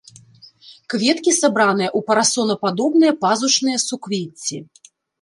Кветкі 0.93 1.31
сабраныя 1.41 1.89
ў 1.97 2.07
парасонападобныя 2.09 3.13
пазушныя 3.23 3.77
суквецці. 3.89 4.57